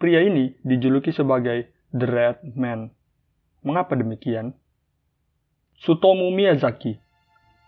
[0.00, 2.88] Pria ini dijuluki sebagai The Red Man.
[3.60, 4.56] Mengapa demikian?
[5.76, 6.96] Sutomu Miyazaki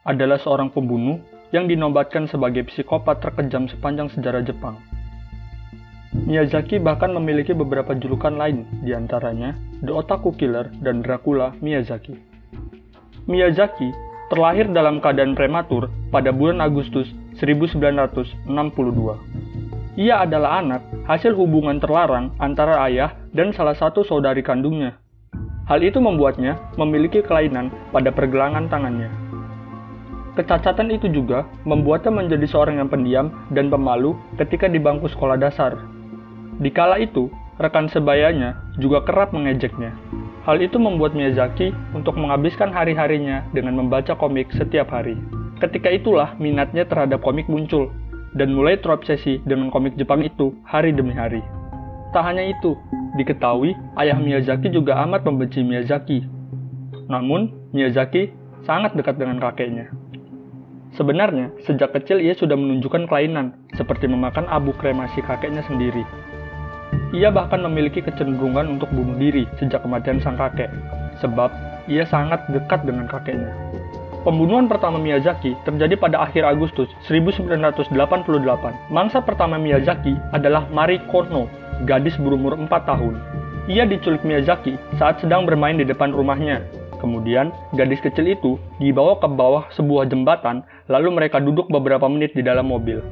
[0.01, 1.21] adalah seorang pembunuh
[1.53, 4.81] yang dinobatkan sebagai psikopat terkejam sepanjang sejarah Jepang.
[6.25, 9.53] Miyazaki bahkan memiliki beberapa julukan lain, di antaranya
[9.85, 12.17] The Otaku Killer dan Dracula Miyazaki.
[13.29, 13.93] Miyazaki
[14.33, 19.32] terlahir dalam keadaan prematur pada bulan Agustus 1962.
[19.93, 24.97] Ia adalah anak hasil hubungan terlarang antara ayah dan salah satu saudari kandungnya.
[25.69, 29.13] Hal itu membuatnya memiliki kelainan pada pergelangan tangannya.
[30.33, 35.77] Kecacatan itu juga membuatnya menjadi seorang yang pendiam dan pemalu ketika di bangku sekolah dasar.
[36.57, 37.29] Di kala itu,
[37.61, 39.93] rekan sebayanya juga kerap mengejeknya.
[40.49, 45.21] Hal itu membuat Miyazaki untuk menghabiskan hari-harinya dengan membaca komik setiap hari.
[45.61, 47.93] Ketika itulah minatnya terhadap komik muncul,
[48.33, 51.45] dan mulai terobsesi dengan komik Jepang itu hari demi hari.
[52.13, 52.77] Tak hanya itu,
[53.17, 56.25] diketahui ayah Miyazaki juga amat membenci Miyazaki.
[57.09, 58.33] Namun, Miyazaki
[58.65, 59.89] sangat dekat dengan kakeknya.
[60.93, 66.05] Sebenarnya, sejak kecil ia sudah menunjukkan kelainan, seperti memakan abu kremasi kakeknya sendiri.
[67.17, 70.69] Ia bahkan memiliki kecenderungan untuk bunuh diri sejak kematian sang kakek,
[71.25, 71.49] sebab
[71.89, 73.53] ia sangat dekat dengan kakeknya.
[74.23, 77.91] Pembunuhan pertama Miyazaki terjadi pada akhir Agustus 1988.
[78.87, 81.51] Mangsa pertama Miyazaki adalah Mari Kono,
[81.83, 83.19] gadis berumur 4 tahun.
[83.67, 86.63] Ia diculik Miyazaki saat sedang bermain di depan rumahnya.
[87.03, 92.47] Kemudian, gadis kecil itu dibawa ke bawah sebuah jembatan lalu mereka duduk beberapa menit di
[92.47, 93.03] dalam mobil.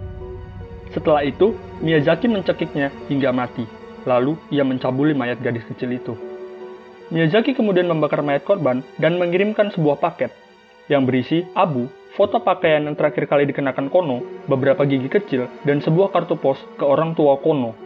[0.95, 3.67] Setelah itu, Miyazaki mencekiknya hingga mati.
[4.07, 6.15] Lalu, ia mencabuli mayat gadis kecil itu.
[7.11, 10.31] Miyazaki kemudian membakar mayat korban dan mengirimkan sebuah paket
[10.91, 11.87] yang berisi abu,
[12.19, 16.83] foto pakaian yang terakhir kali dikenakan Kono, beberapa gigi kecil, dan sebuah kartu pos ke
[16.83, 17.79] orang tua Kono.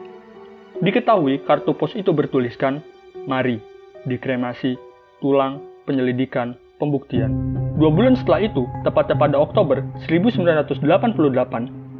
[0.80, 2.80] Diketahui kartu pos itu bertuliskan,
[3.28, 3.60] Mari,
[4.08, 4.80] dikremasi,
[5.20, 7.30] tulang, penyelidikan, pembuktian.
[7.77, 10.81] Dua bulan setelah itu, tepatnya pada Oktober 1988,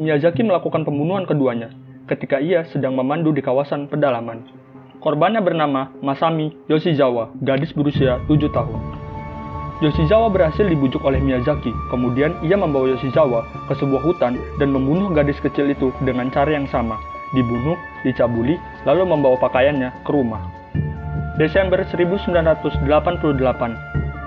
[0.00, 1.70] Miyazaki melakukan pembunuhan keduanya
[2.10, 4.44] ketika ia sedang memandu di kawasan pedalaman.
[5.00, 9.03] Korbannya bernama Masami Yoshizawa, gadis berusia 7 tahun.
[9.83, 15.43] Yoshizawa berhasil dibujuk oleh Miyazaki, kemudian ia membawa Yoshizawa ke sebuah hutan dan membunuh gadis
[15.43, 16.95] kecil itu dengan cara yang sama,
[17.35, 17.75] dibunuh,
[18.07, 18.55] dicabuli,
[18.87, 20.47] lalu membawa pakaiannya ke rumah.
[21.35, 22.62] Desember 1988,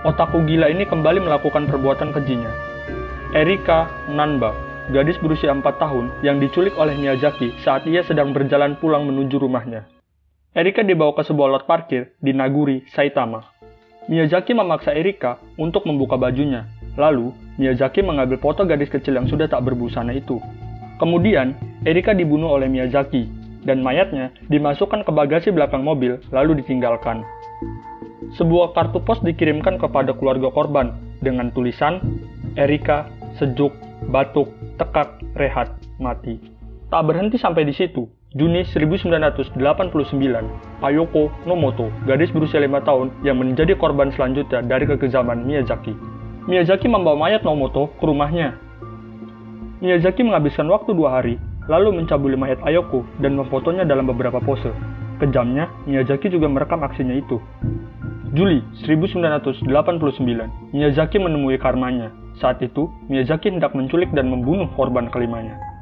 [0.04, 2.52] otaku gila ini kembali melakukan perbuatan kejinya.
[3.32, 4.52] Erika Nanba,
[4.92, 9.88] gadis berusia 4 tahun yang diculik oleh Miyazaki saat ia sedang berjalan pulang menuju rumahnya.
[10.52, 13.56] Erika dibawa ke sebuah lot parkir di Naguri, Saitama.
[14.08, 16.64] Miyazaki memaksa Erika untuk membuka bajunya.
[16.96, 20.40] Lalu, Miyazaki mengambil foto gadis kecil yang sudah tak berbusana itu.
[20.98, 23.28] Kemudian, Erika dibunuh oleh Miyazaki,
[23.68, 27.20] dan mayatnya dimasukkan ke bagasi belakang mobil lalu ditinggalkan.
[28.40, 32.00] Sebuah kartu pos dikirimkan kepada keluarga korban dengan tulisan
[32.56, 33.76] Erika, sejuk,
[34.08, 36.40] batuk, tekak, rehat, mati.
[36.88, 38.08] Tak berhenti sampai di situ.
[38.36, 39.56] Juni 1989,
[40.84, 45.96] Ayoko Nomoto, gadis berusia 5 tahun yang menjadi korban selanjutnya dari kekejaman Miyazaki.
[46.44, 48.60] Miyazaki membawa mayat Nomoto ke rumahnya.
[49.80, 51.40] Miyazaki menghabiskan waktu dua hari,
[51.72, 54.76] lalu mencabuli mayat Ayoko dan memfotonya dalam beberapa pose.
[55.24, 57.40] Kejamnya, Miyazaki juga merekam aksinya itu.
[58.36, 59.72] Juli 1989,
[60.76, 62.12] Miyazaki menemui karmanya.
[62.44, 65.77] Saat itu, Miyazaki hendak menculik dan membunuh korban kelimanya.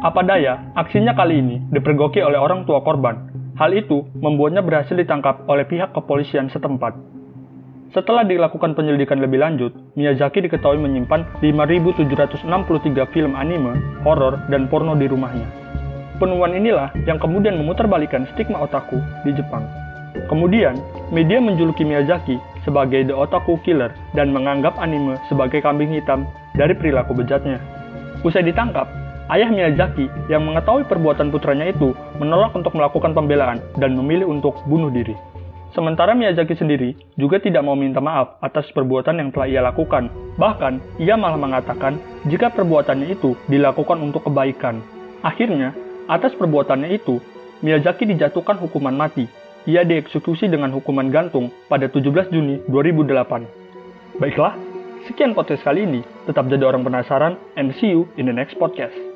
[0.00, 3.28] Apa daya, aksinya kali ini dipergoki oleh orang tua korban.
[3.60, 6.96] Hal itu membuatnya berhasil ditangkap oleh pihak kepolisian setempat.
[7.92, 15.04] Setelah dilakukan penyelidikan lebih lanjut, Miyazaki diketahui menyimpan 5.763 film anime, horor, dan porno di
[15.04, 15.44] rumahnya.
[16.16, 18.96] Penemuan inilah yang kemudian memutarbalikkan stigma otaku
[19.28, 19.68] di Jepang.
[20.32, 20.80] Kemudian,
[21.12, 26.24] media menjuluki Miyazaki sebagai The Otaku Killer dan menganggap anime sebagai kambing hitam
[26.56, 27.60] dari perilaku bejatnya.
[28.24, 28.88] Usai ditangkap,
[29.30, 34.90] ayah Miyazaki yang mengetahui perbuatan putranya itu menolak untuk melakukan pembelaan dan memilih untuk bunuh
[34.90, 35.14] diri.
[35.70, 40.10] Sementara Miyazaki sendiri juga tidak mau minta maaf atas perbuatan yang telah ia lakukan.
[40.34, 44.82] Bahkan, ia malah mengatakan jika perbuatannya itu dilakukan untuk kebaikan.
[45.22, 45.70] Akhirnya,
[46.10, 47.22] atas perbuatannya itu,
[47.62, 49.30] Miyazaki dijatuhkan hukuman mati
[49.68, 53.44] ia dieksekusi dengan hukuman gantung pada 17 Juni 2008.
[54.16, 54.56] Baiklah,
[55.04, 56.00] sekian podcast kali ini.
[56.24, 59.09] Tetap jadi orang penasaran and see you in the next podcast.